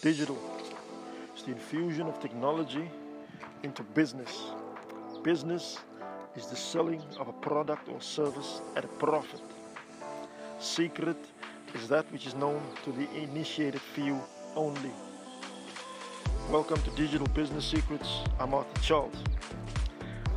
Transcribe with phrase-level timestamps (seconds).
[0.00, 0.38] digital.
[1.32, 2.88] It's the infusion of technology
[3.64, 4.44] into business.
[5.24, 5.78] Business
[6.36, 9.40] is the selling of a product or service at a profit.
[10.60, 11.16] Secret
[11.74, 14.20] is that which is known to the initiated few
[14.54, 14.92] only.
[16.48, 18.20] Welcome to Digital Business Secrets.
[18.38, 19.16] I'm Arthur Charles.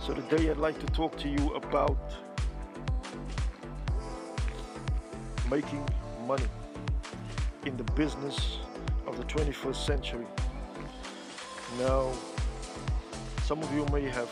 [0.00, 1.98] So today I'd like to talk to you about
[5.50, 5.86] making
[6.26, 6.48] money
[7.66, 8.59] in the business
[9.20, 10.26] the 21st century.
[11.78, 12.10] Now,
[13.42, 14.30] some of you may have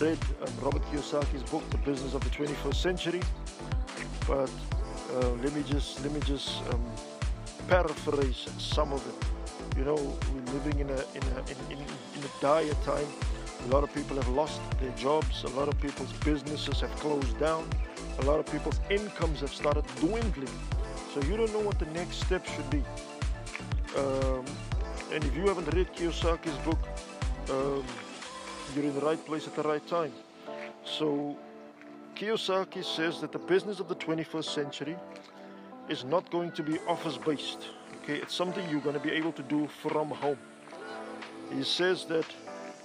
[0.00, 3.22] read um, Robert Kiyosaki's book, The Business of the 21st Century,
[4.26, 4.50] but
[5.14, 6.84] uh, let me just let me just um,
[7.68, 9.78] paraphrase some of it.
[9.78, 13.08] You know, we're living in a in a in, in, in a dire time.
[13.64, 15.44] A lot of people have lost their jobs.
[15.44, 17.66] A lot of people's businesses have closed down.
[18.18, 20.56] A lot of people's incomes have started dwindling.
[21.14, 22.82] So you don't know what the next step should be.
[23.96, 24.44] Um,
[25.12, 26.78] and if you haven't read Kiyosaki's book,
[27.50, 27.84] um,
[28.74, 30.12] you're in the right place at the right time.
[30.84, 31.36] So
[32.16, 34.96] Kiyosaki says that the business of the 21st century
[35.88, 37.68] is not going to be office based.
[38.02, 40.38] Okay, it's something you're going to be able to do from home.
[41.52, 42.26] He says that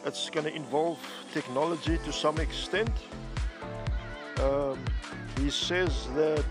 [0.05, 0.99] it's going to involve
[1.33, 2.91] technology to some extent.
[4.39, 4.77] Um,
[5.39, 6.45] he says that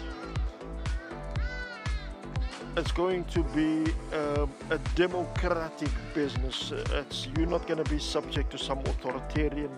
[2.79, 6.71] it's going to be um, a democratic business.
[6.71, 9.71] It's, you're not going to be subject to some authoritarian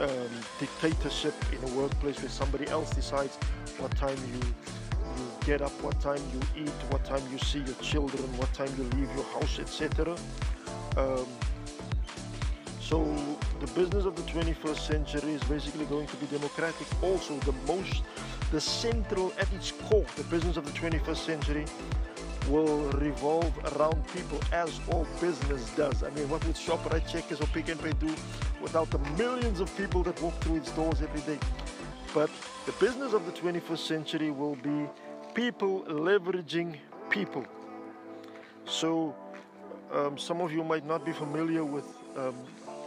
[0.00, 3.36] um, dictatorship in a workplace where somebody else decides
[3.78, 4.40] what time you
[5.16, 8.72] you get up, what time you eat, what time you see your children, what time
[8.76, 10.16] you leave your house, etc.
[10.96, 11.26] Um,
[12.80, 13.04] so
[13.60, 16.86] the business of the 21st century is basically going to be democratic.
[17.00, 18.02] Also, the most,
[18.50, 21.64] the central at its core, the business of the 21st century
[22.48, 26.02] will revolve around people as all business does.
[26.02, 28.14] I mean, what would ShopRite, Checkers, or Pick n Pay do
[28.60, 31.38] without the millions of people that walk through its doors every day?
[32.12, 32.30] But
[32.66, 34.86] the business of the 21st century will be
[35.34, 36.76] people leveraging
[37.10, 37.44] people.
[38.66, 39.14] So,
[39.92, 42.36] um, some of you might not be familiar with um,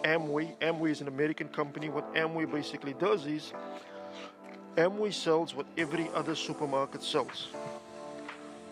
[0.04, 0.58] Amway.
[0.60, 1.90] Amway is an American company.
[1.90, 3.54] What Amway basically does is
[4.78, 7.48] Amway sells what every other supermarket sells.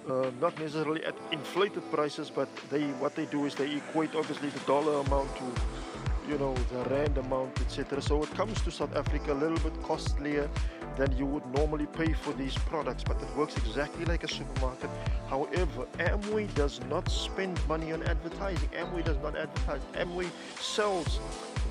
[0.09, 4.49] Uh, not necessarily at inflated prices, but they what they do is they equate obviously
[4.49, 5.43] the dollar amount to
[6.29, 7.99] you know the rand amount, etc.
[8.01, 10.47] So it comes to South Africa a little bit costlier
[10.95, 14.91] than you would normally pay for these products, but it works exactly like a supermarket.
[15.27, 18.69] However, Amway does not spend money on advertising.
[18.69, 19.81] Amway does not advertise.
[19.93, 20.29] Amway
[20.59, 21.19] sells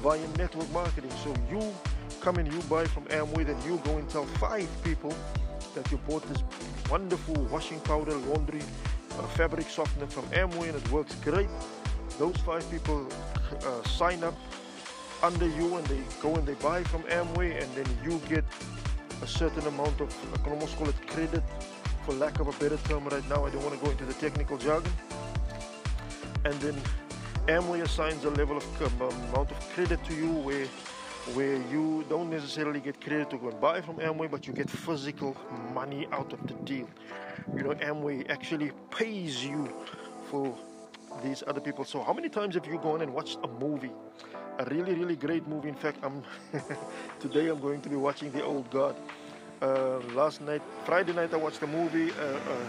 [0.03, 1.13] via network marketing.
[1.23, 1.73] So you
[2.21, 5.15] come and you buy from Amway, then you go and tell five people
[5.75, 6.43] that you bought this
[6.91, 8.63] wonderful washing powder, laundry,
[9.19, 11.49] uh, fabric softener from Amway, and it works great.
[12.19, 13.07] Those five people
[13.65, 14.35] uh, sign up
[15.23, 18.45] under you, and they go and they buy from Amway, and then you get
[19.23, 21.43] a certain amount of, I can almost call it credit,
[22.05, 23.47] for lack of a better term right now.
[23.47, 24.93] I don't want to go into the technical jargon.
[26.45, 26.77] And then
[27.47, 30.67] Amway assigns a level of um, amount of credit to you where
[31.33, 34.69] where you don't necessarily get credit to go and buy from Amway, but you get
[34.69, 35.37] physical
[35.73, 36.89] money out of the deal.
[37.57, 39.73] You know, Amway actually pays you
[40.31, 40.57] for
[41.23, 41.85] these other people.
[41.85, 43.93] So, how many times have you gone and watched a movie?
[44.59, 45.69] A really, really great movie.
[45.69, 46.23] In fact, I'm
[47.21, 48.97] today I'm going to be watching The Old Guard.
[49.63, 52.67] Uh, last night, Friday night, I watched a movie, uh, uh,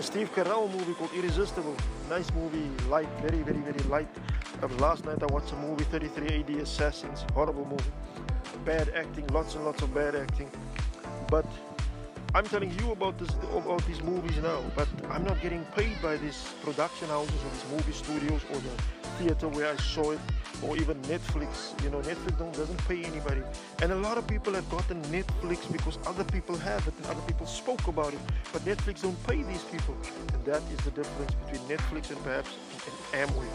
[0.00, 1.76] Steve Carell movie called Irresistible.
[2.08, 4.08] Nice movie, light, very, very, very light.
[4.78, 7.92] last night I watched a movie, 33 AD Assassins, horrible movie.
[8.64, 10.50] Bad acting, lots and lots of bad acting.
[11.30, 11.46] But
[12.34, 16.16] I'm telling you about this about these movies now, but I'm not getting paid by
[16.16, 18.70] these production houses or these movie studios or the
[19.18, 20.18] theater where I saw it,
[20.60, 21.80] or even Netflix.
[21.84, 23.40] You know, Netflix doesn't pay anybody,
[23.82, 27.22] and a lot of people have gotten Netflix because other people have it and other
[27.28, 28.18] people spoke about it,
[28.52, 29.94] but Netflix don't pay these people,
[30.32, 32.50] and that is the difference between Netflix and perhaps
[32.88, 33.46] and Amway.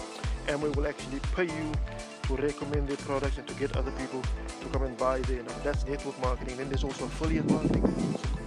[0.48, 1.72] Amway will actually pay you
[2.24, 4.22] to recommend their products and to get other people
[4.62, 5.44] to come and buy there.
[5.44, 6.56] Now that's network marketing.
[6.56, 7.84] Then there's also affiliate marketing,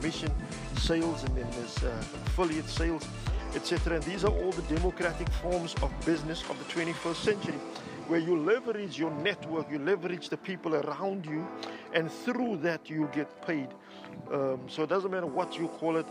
[0.02, 0.32] commission
[0.78, 3.06] sales, and then there's uh, affiliate sales,
[3.54, 3.94] etc.
[3.94, 7.58] And these are all the democratic forms of business of the 21st century,
[8.08, 11.46] where you leverage your network, you leverage the people around you,
[11.94, 13.68] and through that you get paid.
[14.32, 16.06] Um, so it doesn't matter what you call it.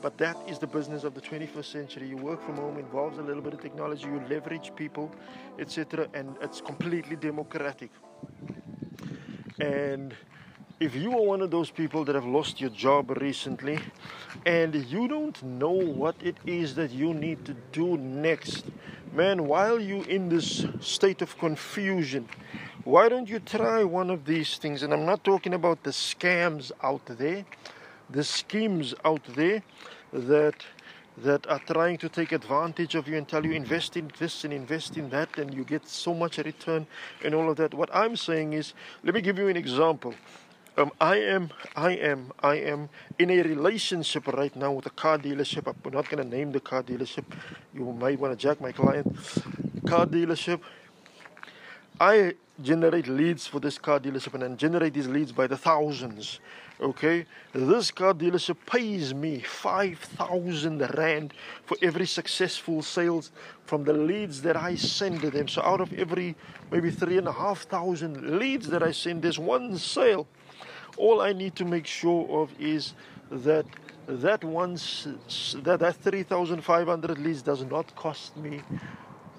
[0.00, 2.06] But that is the business of the 21st century.
[2.06, 5.10] You work from home, involves a little bit of technology, you leverage people,
[5.58, 7.90] etc., and it's completely democratic.
[9.58, 10.14] And
[10.80, 13.78] if you are one of those people that have lost your job recently
[14.44, 18.64] and you don't know what it is that you need to do next,
[19.12, 22.28] man, while you're in this state of confusion,
[22.82, 24.82] why don't you try one of these things?
[24.82, 27.44] And I'm not talking about the scams out there,
[28.10, 29.62] the schemes out there
[30.12, 30.54] that
[31.16, 34.52] that are trying to take advantage of you and tell you invest in this and
[34.52, 36.84] invest in that and you get so much return
[37.22, 37.72] and all of that.
[37.72, 38.74] What I'm saying is,
[39.04, 40.12] let me give you an example.
[40.76, 42.88] Um, I am, I am, I am
[43.20, 45.68] in a relationship right now with a car dealership.
[45.68, 47.24] I'm not going to name the car dealership.
[47.72, 49.06] You might want to jack my client.
[49.86, 50.60] Car dealership.
[52.00, 56.40] I generate leads for this car dealership and generate these leads by the thousands.
[56.80, 61.34] Okay, this car dealership pays me 5,000 Rand
[61.66, 63.30] for every successful sales
[63.64, 65.46] from the leads that I send to them.
[65.46, 66.34] So, out of every
[66.72, 70.26] maybe three and a half thousand leads that I send, there's one sale.
[70.96, 72.94] All I need to make sure of is
[73.30, 73.66] that
[74.06, 75.08] that once
[75.62, 78.60] that that 3,500 leads does not cost me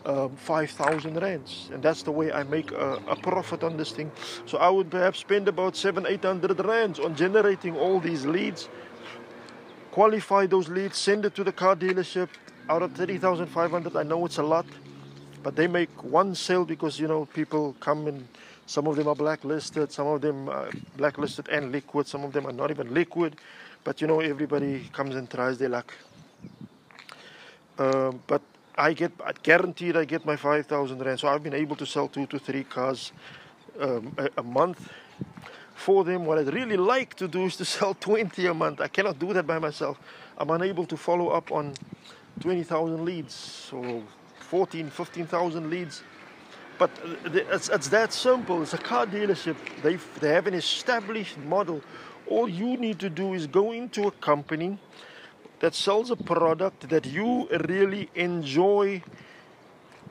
[0.05, 4.11] um, 5,000 rands, and that's the way I make a, a, profit on this thing.
[4.45, 8.69] So I would perhaps spend about seven, 800 rands on generating all these leads,
[9.91, 12.29] qualify those leads, send it to the car dealership.
[12.69, 14.65] Out of 3,500, I know it's a lot,
[15.43, 18.27] but they make one sale because you know people come and
[18.65, 22.47] some of them are blacklisted, some of them are blacklisted and liquid, some of them
[22.47, 23.35] are not even liquid,
[23.83, 25.93] but you know everybody comes and tries their luck.
[27.77, 28.41] Um, but
[28.77, 31.19] I get I guaranteed I get my 5,000 rand.
[31.19, 33.11] So I've been able to sell two to three cars
[33.79, 34.89] um, a, a, month
[35.75, 36.25] for them.
[36.25, 38.81] What I'd really like to do is to sell 20 a month.
[38.81, 39.99] I cannot do that by myself.
[40.37, 41.73] I'm unable to follow up on
[42.41, 44.01] 20,000 leads or
[44.39, 46.03] 14, 15,000 leads.
[46.77, 46.91] But
[47.25, 48.61] it's, it's that simple.
[48.61, 49.55] It's a car dealership.
[49.81, 51.81] They they have an established model.
[52.27, 54.77] All you need to do is go into a company
[55.59, 59.01] that sells a product that you really enjoy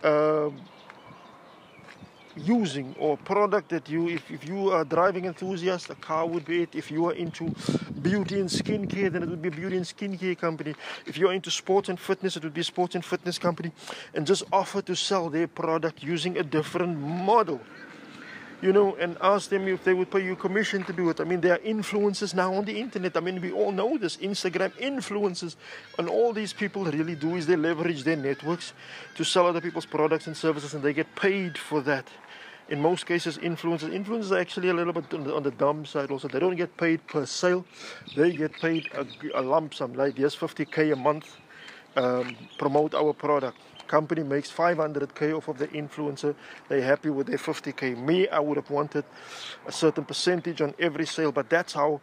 [0.03, 0.51] uh,
[2.37, 6.63] using or product that you if, if you are driving enthusiast a car would be
[6.63, 7.55] it if you are into
[8.11, 10.75] beauty and skincare then it would be a beauty and skincare company
[11.07, 13.73] if you're into sports and fitness it would be a sports and fitness company
[14.15, 17.61] and just offer to sell their product using a different model
[18.65, 21.21] you know, and ask them if they would pay you commission to do it.
[21.21, 23.15] I mean, there are influencers now on the internet.
[23.15, 24.17] I mean, we all know this.
[24.17, 25.57] Instagram influencers,
[25.99, 28.73] and all these people really do is they leverage their networks
[29.17, 32.09] to sell other people's products and services, and they get paid for that.
[32.69, 35.85] In most cases, influencers, influencers are actually a little bit on the, on the dumb
[35.85, 36.29] side also.
[36.29, 37.65] They don't get paid per sale;
[38.17, 39.07] they get paid a,
[39.39, 41.37] a lump sum, like yes, 50k a month.
[41.97, 46.35] Um, promote our product company makes 500k off of the influencer,
[46.69, 47.97] they're happy with their 50k.
[47.97, 49.05] Me, I would have wanted
[49.67, 52.01] a certain percentage on every sale, but that's how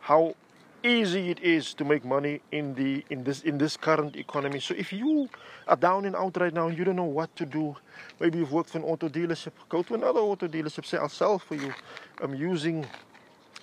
[0.00, 0.34] how
[0.84, 4.60] easy it is to make money in the in this in this current economy.
[4.60, 5.28] So if you
[5.68, 7.76] are down and out right now and you don't know what to do,
[8.20, 11.38] maybe you've worked for an auto dealership, go to another auto dealership, say I'll sell
[11.38, 11.72] for you.
[12.20, 12.86] I'm using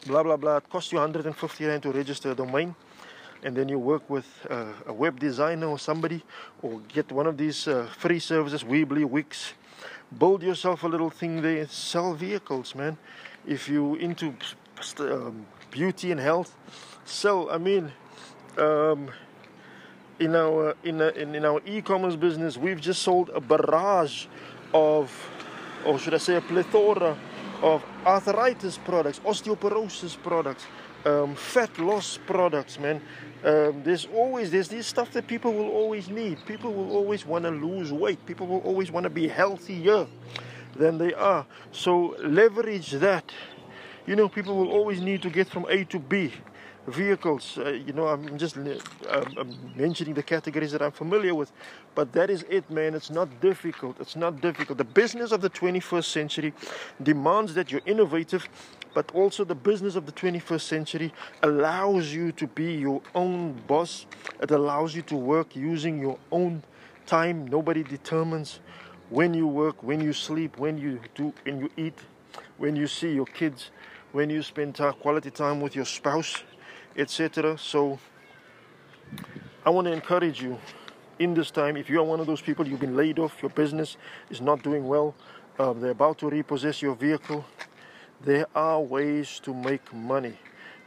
[0.06, 0.57] blah blah blah.
[0.57, 2.75] It costs you 150 rand to register a domain
[3.44, 6.24] and then you work with uh, a web designer or somebody
[6.62, 9.54] or get one of these uh, free services weebly wix
[10.18, 12.98] build yourself a little thing there sell vehicles man
[13.48, 14.33] if you into
[15.00, 16.56] um, beauty and health
[17.06, 17.92] So i mean
[18.58, 19.10] um,
[20.20, 24.26] in our in, a, in, in our e-commerce business we've just sold a barrage
[24.74, 25.12] of
[25.86, 27.18] or should i say a plethora
[27.62, 30.66] of arthritis products osteoporosis products
[31.06, 33.02] um, fat loss products man
[33.44, 36.45] um, there's always there's this stuff that people will always need.
[36.45, 38.26] People will always want to lose weight.
[38.26, 40.07] People will always want to be healthier
[40.76, 41.45] than they are.
[41.71, 43.31] So leverage that.
[44.09, 46.33] You know, people will always need to get from A to B.
[46.87, 48.80] Vehicles, uh, you know, I'm just uh,
[49.37, 51.51] I'm mentioning the categories that I'm familiar with,
[51.94, 52.95] but that is it, man.
[52.95, 53.97] It's not difficult.
[53.99, 54.80] It's not difficult.
[54.80, 56.54] The business of the 21st century
[57.04, 58.49] demands that you're innovative
[58.95, 61.13] but also the business of the 21st century
[61.44, 64.07] allows you to be your own boss.
[64.42, 66.63] It allows you to work using your own
[67.06, 67.45] time.
[67.45, 68.61] Nobody determines
[69.11, 71.99] when you work, when you sleep, when you do, when you eat,
[72.57, 73.69] when you see your kids,
[74.11, 76.44] when you spend quality time with your spouse,
[76.97, 77.57] etc.
[77.57, 77.99] So
[79.66, 80.57] I want to encourage you
[81.19, 81.78] in this time.
[81.78, 83.97] If you are one of those people, you've been laid off, your business
[84.30, 85.13] is not doing well,
[85.59, 87.45] uh, they're about to repossess your vehicle,
[88.21, 90.37] there are ways to make money.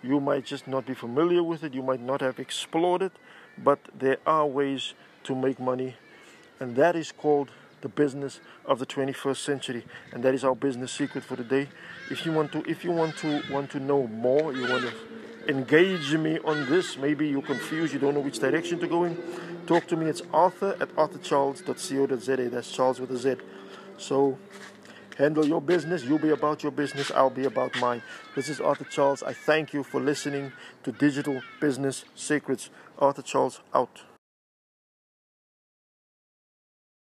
[0.02, 3.12] You might just not be familiar with it, you might not have explored it,
[3.62, 5.94] but there are ways to make money,
[6.58, 7.50] and that is called
[7.82, 9.84] the business of the 21st century.
[10.12, 11.68] And that is our business secret for the day.
[12.10, 14.92] If you want to, if you want to want to know more, you want to
[15.48, 16.96] engage me on this.
[16.96, 19.16] Maybe you're confused, you don't know which direction to go in.
[19.66, 20.06] Talk to me.
[20.06, 22.48] It's Arthur at arthurcharles.co.za.
[22.48, 23.36] That's Charles with a Z.
[23.98, 24.38] So
[25.16, 26.04] handle your business.
[26.04, 27.10] You'll be about your business.
[27.10, 28.02] I'll be about mine.
[28.34, 29.22] This is Arthur Charles.
[29.22, 30.52] I thank you for listening
[30.84, 32.70] to Digital Business Secrets.
[32.98, 34.02] Arthur Charles out.